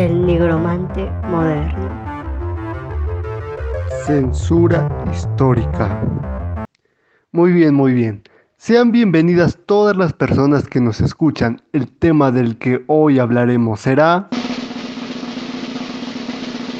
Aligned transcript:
El 0.00 0.24
nigromante 0.24 1.10
moderno. 1.28 1.90
Censura 4.06 4.88
histórica. 5.12 6.02
Muy 7.32 7.52
bien, 7.52 7.74
muy 7.74 7.92
bien. 7.92 8.22
Sean 8.56 8.92
bienvenidas 8.92 9.58
todas 9.66 9.94
las 9.98 10.14
personas 10.14 10.66
que 10.66 10.80
nos 10.80 11.02
escuchan. 11.02 11.60
El 11.74 11.86
tema 11.86 12.32
del 12.32 12.56
que 12.56 12.82
hoy 12.86 13.18
hablaremos 13.18 13.80
será 13.80 14.30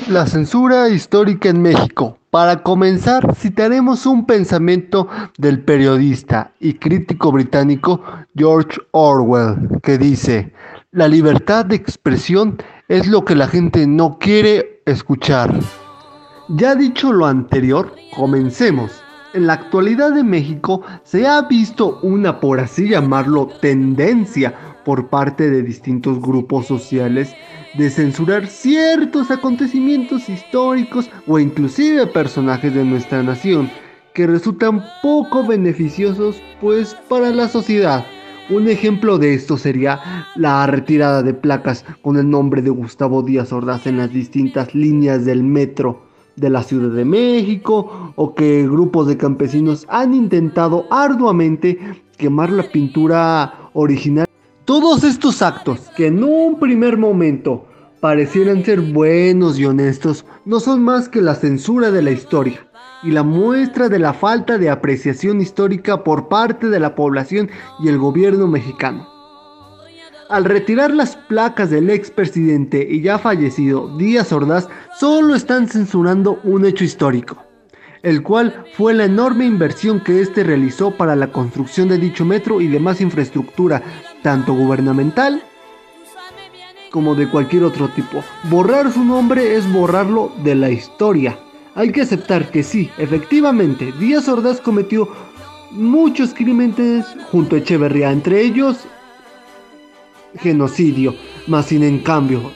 la 0.09 0.27
censura 0.27 0.89
histórica 0.89 1.51
en 1.51 1.61
México. 1.61 2.17
Para 2.31 2.63
comenzar, 2.63 3.35
citaremos 3.35 4.07
un 4.07 4.25
pensamiento 4.25 5.09
del 5.37 5.61
periodista 5.61 6.53
y 6.59 6.73
crítico 6.73 7.33
británico 7.33 8.01
George 8.35 8.81
Orwell, 8.93 9.79
que 9.83 9.99
dice, 9.99 10.55
la 10.93 11.07
libertad 11.07 11.67
de 11.67 11.77
expresión 11.77 12.61
es 12.89 13.07
lo 13.07 13.25
que 13.25 13.37
la 13.37 13.47
gente 13.47 13.87
no 13.87 14.19
quiere 14.19 14.83
escuchar. 14.87 15.55
Ya 16.49 16.75
dicho 16.75 17.13
lo 17.13 17.27
anterior, 17.27 17.95
comencemos. 18.17 18.91
En 19.33 19.47
la 19.47 19.53
actualidad 19.53 20.13
de 20.13 20.25
México 20.25 20.83
se 21.05 21.29
ha 21.29 21.43
visto 21.43 22.01
una, 22.03 22.41
por 22.41 22.59
así 22.59 22.89
llamarlo, 22.89 23.47
tendencia 23.61 24.53
por 24.85 25.09
parte 25.09 25.49
de 25.49 25.63
distintos 25.63 26.21
grupos 26.21 26.67
sociales 26.67 27.37
de 27.79 27.89
censurar 27.89 28.49
ciertos 28.49 29.31
acontecimientos 29.31 30.29
históricos 30.29 31.09
o 31.29 31.39
inclusive 31.39 32.09
personajes 32.09 32.75
de 32.75 32.85
nuestra 32.85 33.23
nación 33.23 33.71
que 34.13 34.27
resultan 34.27 34.85
poco 35.03 35.47
beneficiosos 35.47 36.43
pues 36.61 36.97
para 37.09 37.31
la 37.31 37.47
sociedad. 37.47 38.05
Un 38.51 38.67
ejemplo 38.69 39.19
de 39.19 39.35
esto 39.35 39.57
sería 39.57 40.27
la 40.35 40.67
retirada 40.67 41.23
de 41.23 41.35
placas 41.35 41.85
con 42.03 42.17
el 42.17 42.29
nombre 42.29 42.63
de 42.63 42.71
Gustavo 42.71 43.23
Díaz 43.23 43.53
Ordaz 43.53 43.87
en 43.87 43.99
las 43.99 44.13
distintas 44.13 44.75
líneas 44.75 45.25
del 45.25 45.45
metro 45.45 46.03
de 46.35 46.51
la 46.51 46.65
Ciudad 46.65 46.91
de 46.91 47.05
México 47.05 48.13
o 48.17 48.35
que 48.35 48.65
grupos 48.65 49.07
de 49.07 49.17
campesinos 49.17 49.87
han 49.89 50.15
intentado 50.15 50.87
arduamente 50.91 51.79
quemar 52.17 52.51
la 52.51 52.65
pintura 52.65 53.71
original. 53.73 54.27
Todos 54.65 55.05
estos 55.05 55.43
actos 55.43 55.89
que 55.97 56.09
en 56.09 56.25
un 56.25 56.59
primer 56.59 56.99
momento 56.99 57.67
parecieran 58.01 58.65
ser 58.65 58.81
buenos 58.81 59.61
y 59.61 59.65
honestos 59.65 60.27
no 60.45 60.59
son 60.59 60.83
más 60.83 61.09
que 61.09 61.23
la 61.23 61.37
censura 61.37 61.93
de 61.93 62.03
la 62.03 62.11
historia 62.11 62.70
y 63.03 63.11
la 63.11 63.23
muestra 63.23 63.89
de 63.89 63.99
la 63.99 64.13
falta 64.13 64.59
de 64.59 64.71
apreciación 64.71 65.41
histórica 65.41 66.05
por 66.05 66.29
parte 66.29 66.69
de 66.69 66.81
la 66.81 66.95
población 66.95 67.51
y 67.81 67.89
el 67.89 67.99
gobierno 67.99 68.47
mexicano. 68.47 69.09
Al 70.29 70.45
retirar 70.45 70.93
las 70.93 71.17
placas 71.17 71.71
del 71.71 71.91
expresidente 71.91 72.87
y 72.89 73.01
ya 73.01 73.19
fallecido 73.19 73.97
Díaz 73.97 74.33
Ordaz, 74.33 74.69
solo 74.97 75.35
están 75.35 75.69
censurando 75.69 76.39
un 76.45 76.65
hecho 76.65 76.85
histórico, 76.85 77.37
el 78.03 78.23
cual 78.23 78.65
fue 78.75 78.95
la 78.95 79.07
enorme 79.07 79.45
inversión 79.45 79.99
que 79.99 80.21
éste 80.21 80.45
realizó 80.45 80.93
para 80.93 81.17
la 81.17 81.33
construcción 81.33 81.89
de 81.89 81.99
dicho 81.99 82.25
metro 82.25 82.61
y 82.61 82.69
demás 82.69 83.01
infraestructura, 83.01 83.83
tanto 84.23 84.55
gubernamental 84.55 85.43
como 86.93 87.15
de 87.15 87.29
cualquier 87.29 87.65
otro 87.65 87.89
tipo. 87.89 88.23
Borrar 88.45 88.93
su 88.93 89.05
nombre 89.05 89.57
es 89.57 89.71
borrarlo 89.73 90.33
de 90.45 90.55
la 90.55 90.71
historia. 90.71 91.39
Hay 91.75 91.93
que 91.93 92.03
aceptar 92.03 92.51
que 92.51 92.63
sí, 92.63 92.91
efectivamente, 92.99 93.93
Díaz 93.99 94.29
Ordaz 94.29 94.61
cometió 94.61 95.09
muchos 95.71 96.35
crímenes 96.35 97.07
junto 97.31 97.55
a 97.55 97.61
Echeverría, 97.61 98.11
entre 98.11 98.43
ellos 98.43 98.79
genocidio, 100.39 101.15
mas 101.47 101.67
sin 101.67 101.83
en 101.83 102.01
cambio 102.01 102.53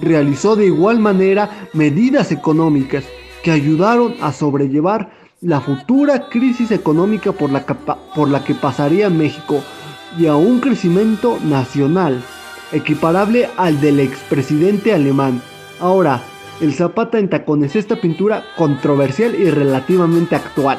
realizó 0.00 0.56
de 0.56 0.66
igual 0.66 0.98
manera 0.98 1.68
medidas 1.72 2.32
económicas 2.32 3.04
que 3.42 3.50
ayudaron 3.50 4.14
a 4.20 4.32
sobrellevar 4.32 5.10
la 5.40 5.60
futura 5.60 6.28
crisis 6.28 6.70
económica 6.70 7.32
por 7.32 7.50
la, 7.50 7.66
por 7.66 8.28
la 8.30 8.44
que 8.44 8.54
pasaría 8.54 9.10
México 9.10 9.62
y 10.18 10.26
a 10.26 10.36
un 10.36 10.60
crecimiento 10.60 11.38
nacional 11.42 12.22
equiparable 12.70 13.48
al 13.56 13.80
del 13.80 14.00
expresidente 14.00 14.94
alemán. 14.94 15.42
Ahora, 15.80 16.22
el 16.62 16.74
Zapata 16.74 17.18
en 17.18 17.28
tacones, 17.28 17.74
esta 17.74 18.00
pintura 18.00 18.44
controversial 18.56 19.34
y 19.34 19.50
relativamente 19.50 20.36
actual. 20.36 20.78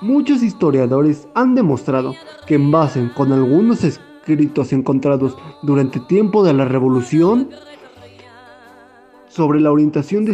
Muchos 0.00 0.42
historiadores 0.42 1.28
han 1.34 1.54
demostrado 1.54 2.16
que 2.44 2.56
en 2.56 2.72
base 2.72 3.08
con 3.14 3.32
algunos 3.32 3.84
escritos 3.84 4.72
encontrados 4.72 5.36
durante 5.62 6.00
tiempo 6.00 6.44
de 6.44 6.54
la 6.54 6.64
revolución 6.64 7.50
sobre 9.28 9.60
la 9.60 9.70
orientación 9.70 10.26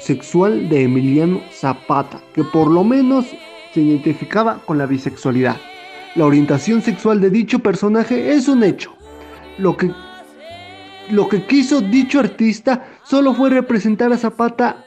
sexual 0.00 0.68
de 0.68 0.82
Emiliano 0.82 1.40
Zapata, 1.52 2.20
que 2.34 2.42
por 2.42 2.68
lo 2.68 2.82
menos 2.82 3.26
se 3.72 3.80
identificaba 3.80 4.58
con 4.66 4.76
la 4.76 4.86
bisexualidad. 4.86 5.56
La 6.16 6.26
orientación 6.26 6.82
sexual 6.82 7.20
de 7.20 7.30
dicho 7.30 7.60
personaje 7.60 8.32
es 8.32 8.48
un 8.48 8.64
hecho. 8.64 8.92
Lo 9.56 9.76
que 9.76 9.92
lo 11.12 11.28
que 11.28 11.46
quiso 11.46 11.82
dicho 11.82 12.20
artista 12.20 12.86
solo 13.04 13.34
fue 13.34 13.50
representar 13.50 14.12
a 14.12 14.16
Zapata 14.16 14.84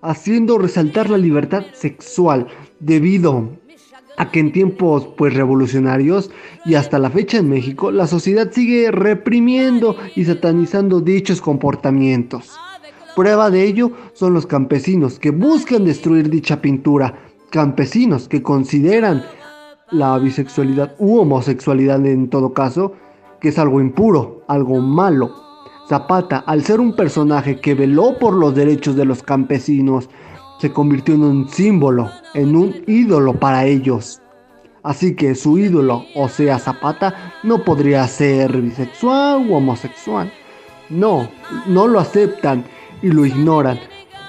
haciendo 0.00 0.56
resaltar 0.56 1.10
la 1.10 1.18
libertad 1.18 1.64
sexual 1.74 2.46
debido 2.80 3.50
a 4.16 4.30
que 4.30 4.40
en 4.40 4.52
tiempos 4.52 5.06
pues 5.18 5.34
revolucionarios 5.34 6.30
y 6.64 6.74
hasta 6.74 6.98
la 6.98 7.10
fecha 7.10 7.36
en 7.36 7.50
México 7.50 7.90
la 7.90 8.06
sociedad 8.06 8.50
sigue 8.50 8.90
reprimiendo 8.90 9.96
y 10.16 10.24
satanizando 10.24 11.00
dichos 11.00 11.42
comportamientos. 11.42 12.58
Prueba 13.14 13.50
de 13.50 13.64
ello 13.64 13.92
son 14.14 14.32
los 14.32 14.46
campesinos 14.46 15.18
que 15.18 15.30
buscan 15.30 15.84
destruir 15.84 16.30
dicha 16.30 16.62
pintura, 16.62 17.18
campesinos 17.50 18.26
que 18.26 18.42
consideran 18.42 19.22
la 19.90 20.18
bisexualidad 20.18 20.96
u 20.98 21.18
homosexualidad 21.18 22.04
en 22.06 22.30
todo 22.30 22.54
caso 22.54 22.94
que 23.44 23.50
es 23.50 23.58
algo 23.58 23.78
impuro, 23.78 24.42
algo 24.48 24.80
malo. 24.80 25.30
Zapata, 25.86 26.44
al 26.46 26.64
ser 26.64 26.80
un 26.80 26.96
personaje 26.96 27.60
que 27.60 27.74
veló 27.74 28.18
por 28.18 28.32
los 28.32 28.54
derechos 28.54 28.96
de 28.96 29.04
los 29.04 29.22
campesinos, 29.22 30.08
se 30.58 30.72
convirtió 30.72 31.14
en 31.14 31.24
un 31.24 31.48
símbolo, 31.50 32.10
en 32.32 32.56
un 32.56 32.74
ídolo 32.86 33.34
para 33.34 33.66
ellos. 33.66 34.22
Así 34.82 35.14
que 35.14 35.34
su 35.34 35.58
ídolo, 35.58 36.06
o 36.14 36.26
sea 36.30 36.58
Zapata, 36.58 37.34
no 37.42 37.62
podría 37.64 38.08
ser 38.08 38.62
bisexual 38.62 39.46
o 39.50 39.56
homosexual. 39.56 40.32
No, 40.88 41.28
no 41.66 41.86
lo 41.86 42.00
aceptan 42.00 42.64
y 43.02 43.08
lo 43.08 43.26
ignoran. 43.26 43.78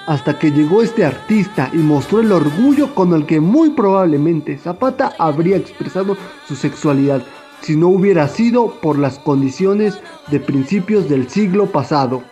Hasta 0.06 0.38
que 0.38 0.50
llegó 0.50 0.82
este 0.82 1.06
artista 1.06 1.70
y 1.72 1.78
mostró 1.78 2.20
el 2.20 2.32
orgullo 2.32 2.94
con 2.94 3.14
el 3.14 3.24
que 3.24 3.40
muy 3.40 3.70
probablemente 3.70 4.58
Zapata 4.58 5.14
habría 5.18 5.56
expresado 5.56 6.18
su 6.46 6.54
sexualidad 6.54 7.22
si 7.66 7.74
no 7.74 7.88
hubiera 7.88 8.28
sido 8.28 8.80
por 8.80 8.96
las 8.96 9.18
condiciones 9.18 9.98
de 10.30 10.38
principios 10.38 11.08
del 11.08 11.28
siglo 11.28 11.66
pasado. 11.66 12.22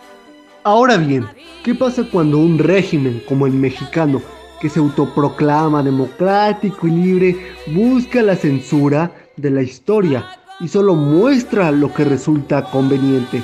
Ahora 0.63 0.95
bien, 0.95 1.25
¿qué 1.61 1.75
pasa 1.75 2.07
cuando 2.09 2.37
un 2.37 2.57
régimen 2.57 3.21
como 3.27 3.45
el 3.45 3.51
mexicano, 3.51 4.21
que 4.61 4.69
se 4.69 4.79
autoproclama 4.79 5.83
democrático 5.83 6.87
y 6.87 6.91
libre, 6.91 7.37
busca 7.67 8.21
la 8.21 8.37
censura 8.37 9.11
de 9.35 9.51
la 9.51 9.61
historia 9.61 10.25
y 10.61 10.69
solo 10.69 10.95
muestra 10.95 11.69
lo 11.69 11.93
que 11.93 12.05
resulta 12.05 12.71
conveniente? 12.71 13.43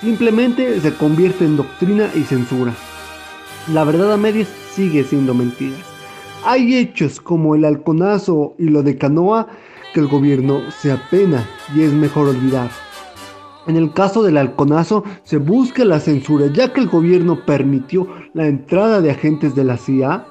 Simplemente 0.00 0.80
se 0.80 0.94
convierte 0.94 1.44
en 1.44 1.58
doctrina 1.58 2.08
y 2.14 2.22
censura. 2.22 2.72
La 3.70 3.84
verdad 3.84 4.14
a 4.14 4.16
medias 4.16 4.48
sigue 4.72 5.04
siendo 5.04 5.34
mentiras. 5.34 5.84
Hay 6.46 6.74
hechos 6.74 7.20
como 7.20 7.54
el 7.54 7.66
halconazo 7.66 8.54
y 8.58 8.70
lo 8.70 8.82
de 8.82 8.96
Canoa 8.96 9.46
que 9.94 10.00
el 10.00 10.08
gobierno 10.08 10.60
se 10.70 10.90
apena 10.92 11.48
y 11.74 11.82
es 11.82 11.92
mejor 11.92 12.28
olvidar. 12.28 12.68
En 13.66 13.76
el 13.76 13.92
caso 13.94 14.22
del 14.22 14.36
halconazo 14.36 15.04
se 15.22 15.38
busca 15.38 15.84
la 15.84 16.00
censura 16.00 16.48
ya 16.52 16.72
que 16.72 16.80
el 16.80 16.88
gobierno 16.88 17.46
permitió 17.46 18.06
la 18.34 18.46
entrada 18.46 19.00
de 19.00 19.12
agentes 19.12 19.54
de 19.54 19.64
la 19.64 19.78
CIA 19.78 20.26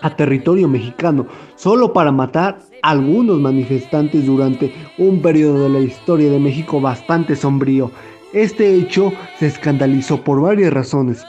a 0.00 0.16
territorio 0.16 0.68
mexicano 0.68 1.26
solo 1.56 1.92
para 1.92 2.12
matar 2.12 2.60
a 2.82 2.90
algunos 2.90 3.38
manifestantes 3.40 4.24
durante 4.24 4.72
un 4.96 5.20
periodo 5.20 5.64
de 5.64 5.68
la 5.70 5.80
historia 5.80 6.30
de 6.30 6.38
México 6.38 6.80
bastante 6.80 7.34
sombrío. 7.34 7.90
Este 8.32 8.76
hecho 8.76 9.12
se 9.38 9.48
escandalizó 9.48 10.22
por 10.22 10.40
varias 10.40 10.72
razones. 10.72 11.24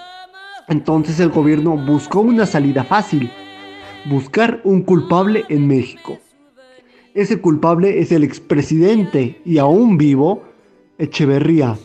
Entonces 0.68 1.20
el 1.20 1.30
gobierno 1.30 1.76
buscó 1.76 2.22
una 2.22 2.46
salida 2.46 2.84
fácil, 2.84 3.32
buscar 4.06 4.62
un 4.64 4.84
culpable 4.84 5.46
en 5.50 5.68
México. 5.68 6.20
Ese 7.20 7.42
culpable 7.42 8.00
es 8.00 8.14
el 8.14 8.24
expresidente 8.24 9.42
y 9.44 9.58
aún 9.58 9.98
vivo, 9.98 10.44
Echeverría, 10.98 11.78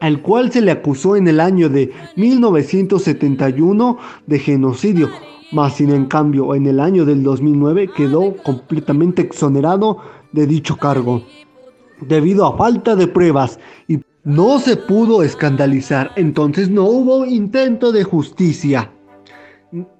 al 0.00 0.20
cual 0.20 0.52
se 0.52 0.60
le 0.60 0.70
acusó 0.70 1.16
en 1.16 1.28
el 1.28 1.40
año 1.40 1.70
de 1.70 1.90
1971 2.16 3.96
de 4.26 4.38
genocidio, 4.38 5.08
mas 5.50 5.76
sin 5.76 5.88
en 5.88 6.04
cambio 6.04 6.54
en 6.54 6.66
el 6.66 6.78
año 6.78 7.06
del 7.06 7.22
2009 7.22 7.88
quedó 7.96 8.36
completamente 8.36 9.22
exonerado 9.22 9.96
de 10.32 10.46
dicho 10.46 10.76
cargo, 10.76 11.22
debido 12.02 12.44
a 12.44 12.58
falta 12.58 12.94
de 12.96 13.06
pruebas 13.06 13.58
y 13.88 14.00
No 14.24 14.58
se 14.58 14.76
pudo 14.76 15.22
escandalizar, 15.22 16.12
entonces 16.16 16.68
no 16.68 16.84
hubo 16.84 17.24
intento 17.24 17.92
de 17.92 18.04
justicia. 18.04 18.92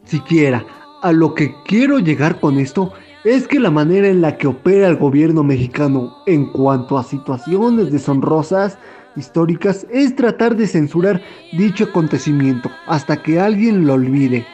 Siquiera, 0.05 0.67
a 1.01 1.12
lo 1.12 1.35
que 1.35 1.55
quiero 1.65 1.99
llegar 1.99 2.39
con 2.41 2.59
esto 2.59 2.93
es 3.25 3.46
que 3.46 3.61
la 3.61 3.70
manera 3.70 4.08
en 4.08 4.22
la 4.22 4.38
que 4.38 4.46
opera 4.46 4.88
el 4.88 4.96
gobierno 4.96 5.43
mexicano 5.43 6.17
en 6.26 6.46
cuanto 6.46 6.96
a 6.96 7.05
situaciones 7.05 7.93
deshonrosas 7.93 8.78
históricas 9.14 9.87
es 9.90 10.17
tratar 10.17 10.56
de 10.56 10.67
censurar 10.67 11.20
dicho 11.52 11.84
acontecimiento 11.84 12.70
hasta 12.87 13.22
que 13.22 13.38
alguien 13.38 13.87
lo 13.87 13.94
olvide. 13.94 14.46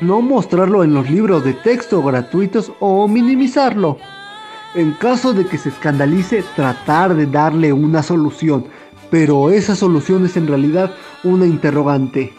No 0.00 0.20
mostrarlo 0.20 0.82
en 0.82 0.94
los 0.94 1.08
libros 1.10 1.44
de 1.44 1.52
texto 1.52 2.02
gratuitos 2.02 2.72
o 2.80 3.06
minimizarlo. 3.06 3.98
En 4.74 4.92
caso 4.92 5.32
de 5.32 5.46
que 5.46 5.58
se 5.58 5.68
escandalice, 5.68 6.42
tratar 6.56 7.14
de 7.14 7.26
darle 7.26 7.72
una 7.72 8.02
solución, 8.02 8.64
pero 9.10 9.50
esa 9.50 9.76
solución 9.76 10.24
es 10.24 10.36
en 10.36 10.46
realidad 10.46 10.92
una 11.22 11.46
interrogante. 11.46 12.32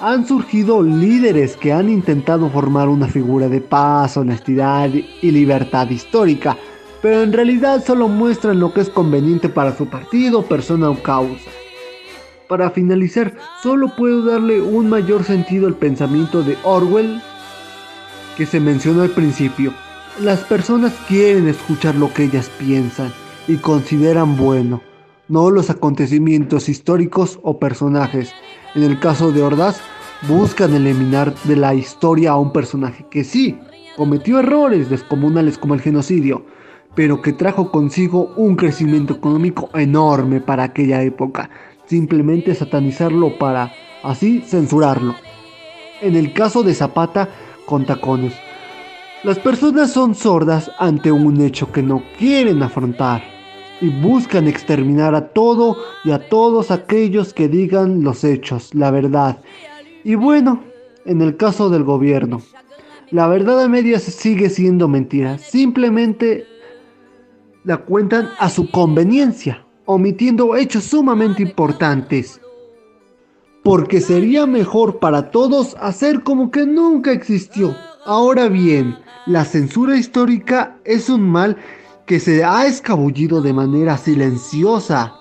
Han 0.00 0.26
surgido 0.26 0.82
líderes 0.82 1.58
que 1.58 1.74
han 1.74 1.90
intentado 1.90 2.48
formar 2.48 2.88
una 2.88 3.06
figura 3.06 3.48
de 3.48 3.60
paz, 3.60 4.16
honestidad 4.16 4.88
y 4.88 5.30
libertad 5.30 5.90
histórica, 5.90 6.56
pero 7.02 7.22
en 7.22 7.34
realidad 7.34 7.84
solo 7.84 8.08
muestran 8.08 8.60
lo 8.60 8.72
que 8.72 8.80
es 8.80 8.88
conveniente 8.88 9.50
para 9.50 9.76
su 9.76 9.90
partido, 9.90 10.42
persona 10.42 10.88
o 10.88 11.02
causa. 11.02 11.50
Para 12.48 12.70
finalizar, 12.70 13.36
solo 13.62 13.94
puedo 13.94 14.24
darle 14.24 14.62
un 14.62 14.88
mayor 14.88 15.22
sentido 15.22 15.66
al 15.66 15.74
pensamiento 15.74 16.42
de 16.42 16.56
Orwell 16.64 17.20
que 18.38 18.46
se 18.46 18.58
mencionó 18.58 19.02
al 19.02 19.10
principio. 19.10 19.74
Las 20.18 20.40
personas 20.40 20.94
quieren 21.08 21.46
escuchar 21.46 21.94
lo 21.94 22.10
que 22.14 22.24
ellas 22.24 22.50
piensan 22.58 23.12
y 23.46 23.56
consideran 23.56 24.38
bueno, 24.38 24.80
no 25.28 25.50
los 25.50 25.68
acontecimientos 25.68 26.70
históricos 26.70 27.38
o 27.42 27.58
personajes. 27.58 28.32
En 28.74 28.84
el 28.84 29.00
caso 29.00 29.32
de 29.32 29.42
Ordaz, 29.42 29.80
buscan 30.28 30.72
eliminar 30.74 31.34
de 31.42 31.56
la 31.56 31.74
historia 31.74 32.30
a 32.30 32.36
un 32.36 32.52
personaje 32.52 33.04
que 33.10 33.24
sí, 33.24 33.58
cometió 33.96 34.38
errores 34.38 34.88
descomunales 34.88 35.58
como 35.58 35.74
el 35.74 35.80
genocidio, 35.80 36.44
pero 36.94 37.20
que 37.20 37.32
trajo 37.32 37.72
consigo 37.72 38.32
un 38.36 38.54
crecimiento 38.54 39.14
económico 39.14 39.70
enorme 39.74 40.40
para 40.40 40.62
aquella 40.62 41.02
época. 41.02 41.50
Simplemente 41.86 42.54
satanizarlo 42.54 43.38
para 43.38 43.72
así 44.04 44.40
censurarlo. 44.46 45.16
En 46.00 46.14
el 46.14 46.32
caso 46.32 46.62
de 46.62 46.74
Zapata 46.74 47.28
con 47.66 47.84
tacones, 47.86 48.34
las 49.24 49.40
personas 49.40 49.92
son 49.92 50.14
sordas 50.14 50.70
ante 50.78 51.10
un 51.10 51.40
hecho 51.40 51.72
que 51.72 51.82
no 51.82 52.04
quieren 52.18 52.62
afrontar 52.62 53.29
y 53.80 53.88
buscan 53.88 54.46
exterminar 54.46 55.14
a 55.14 55.28
todo 55.28 55.76
y 56.04 56.10
a 56.10 56.28
todos 56.28 56.70
aquellos 56.70 57.32
que 57.32 57.48
digan 57.48 58.02
los 58.02 58.24
hechos, 58.24 58.74
la 58.74 58.90
verdad. 58.90 59.38
Y 60.04 60.14
bueno, 60.14 60.62
en 61.04 61.22
el 61.22 61.36
caso 61.36 61.70
del 61.70 61.84
gobierno, 61.84 62.42
la 63.10 63.26
verdad 63.26 63.62
a 63.62 63.68
medias 63.68 64.02
sigue 64.02 64.50
siendo 64.50 64.86
mentira, 64.86 65.38
simplemente 65.38 66.46
la 67.64 67.78
cuentan 67.78 68.30
a 68.38 68.48
su 68.48 68.70
conveniencia, 68.70 69.64
omitiendo 69.86 70.56
hechos 70.56 70.84
sumamente 70.84 71.42
importantes. 71.42 72.40
Porque 73.62 74.00
sería 74.00 74.46
mejor 74.46 74.98
para 74.98 75.30
todos 75.30 75.76
hacer 75.80 76.22
como 76.22 76.50
que 76.50 76.64
nunca 76.64 77.12
existió. 77.12 77.76
Ahora 78.06 78.48
bien, 78.48 78.96
la 79.26 79.44
censura 79.44 79.96
histórica 79.96 80.78
es 80.84 81.10
un 81.10 81.28
mal 81.28 81.56
que 82.10 82.18
se 82.18 82.42
ha 82.42 82.66
escabullido 82.66 83.40
de 83.40 83.52
manera 83.52 83.96
silenciosa, 83.96 85.14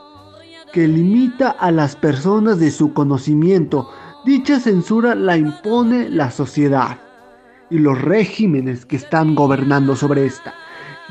que 0.74 0.88
limita 0.88 1.52
a 1.52 1.70
las 1.70 1.96
personas 1.96 2.58
de 2.58 2.72
su 2.72 2.94
conocimiento. 2.94 3.92
Dicha 4.26 4.60
censura 4.60 5.14
la 5.14 5.38
impone 5.38 6.10
la 6.10 6.32
sociedad 6.32 6.98
y 7.70 7.78
los 7.78 8.02
regímenes 8.02 8.88
que 8.88 8.96
están 8.96 9.36
gobernando 9.36 9.96
sobre 9.96 10.26
esta, 10.26 10.56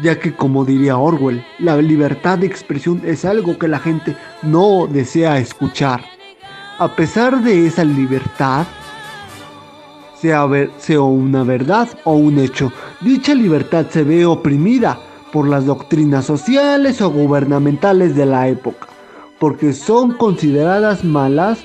ya 0.02 0.18
que 0.18 0.34
como 0.34 0.64
diría 0.64 0.98
Orwell, 0.98 1.44
la 1.60 1.76
libertad 1.76 2.38
de 2.38 2.48
expresión 2.48 3.00
es 3.04 3.24
algo 3.24 3.56
que 3.56 3.68
la 3.68 3.78
gente 3.78 4.16
no 4.42 4.88
desea 4.88 5.38
escuchar. 5.38 6.02
A 6.80 6.96
pesar 6.96 7.40
de 7.40 7.68
esa 7.68 7.84
libertad, 7.84 8.66
sea, 10.16 10.44
una 10.44 11.44
verdad 11.44 11.88
o 12.02 12.14
un 12.14 12.40
hecho. 12.40 12.72
Dicha 13.00 13.32
libertad 13.32 13.86
se 13.88 14.02
ve 14.02 14.26
oprimida 14.26 14.98
por 15.32 15.48
las 15.48 15.66
doctrinas 15.66 16.24
sociales 16.24 17.00
o 17.00 17.10
gubernamentales 17.10 18.14
de 18.14 18.26
la 18.26 18.48
época, 18.48 18.88
porque 19.38 19.72
son 19.72 20.12
consideradas 20.12 21.04
malas 21.04 21.60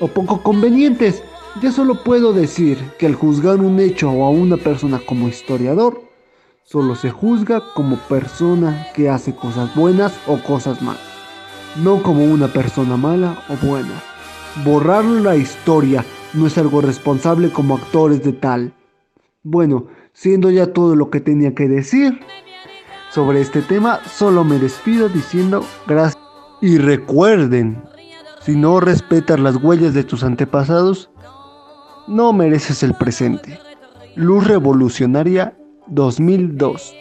o 0.00 0.08
poco 0.08 0.42
convenientes. 0.42 1.22
Yo 1.62 1.72
solo 1.72 2.02
puedo 2.04 2.32
decir 2.32 2.78
que 2.98 3.06
al 3.06 3.14
juzgar 3.14 3.60
un 3.60 3.80
hecho 3.80 4.10
o 4.10 4.24
a 4.24 4.30
una 4.30 4.56
persona 4.56 5.00
como 5.04 5.28
historiador, 5.28 6.02
solo 6.64 6.94
se 6.96 7.10
juzga 7.10 7.62
como 7.74 7.96
persona 7.96 8.88
que 8.94 9.08
hace 9.08 9.34
cosas 9.34 9.74
buenas 9.74 10.12
o 10.26 10.38
cosas 10.42 10.82
malas, 10.82 11.00
no 11.76 12.02
como 12.02 12.24
una 12.24 12.48
persona 12.48 12.96
mala 12.96 13.42
o 13.48 13.66
buena. 13.66 14.02
Borrar 14.64 15.04
la 15.04 15.36
historia 15.36 16.04
no 16.34 16.46
es 16.46 16.58
algo 16.58 16.80
responsable 16.80 17.50
como 17.50 17.76
actores 17.76 18.22
de 18.22 18.32
tal. 18.32 18.72
Bueno, 19.42 19.86
siendo 20.12 20.50
ya 20.50 20.72
todo 20.72 20.96
lo 20.96 21.10
que 21.10 21.20
tenía 21.20 21.54
que 21.54 21.68
decir 21.68 22.20
sobre 23.16 23.40
este 23.40 23.62
tema, 23.62 24.00
solo 24.04 24.44
me 24.44 24.58
despido 24.58 25.08
diciendo 25.08 25.64
gracias. 25.86 26.22
Y 26.60 26.76
recuerden, 26.76 27.82
si 28.42 28.54
no 28.54 28.78
respetas 28.78 29.40
las 29.40 29.56
huellas 29.56 29.94
de 29.94 30.04
tus 30.04 30.22
antepasados, 30.22 31.08
no 32.08 32.34
mereces 32.34 32.82
el 32.82 32.92
presente. 32.92 33.58
Luz 34.16 34.46
Revolucionaria 34.46 35.56
2002 35.86 36.94